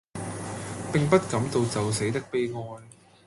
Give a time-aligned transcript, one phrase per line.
[0.91, 2.83] 並不感到就死的悲哀。